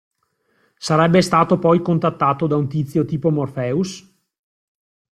[0.79, 4.03] Sarebbe stato poi contattato da un tizio tipo Morpheus?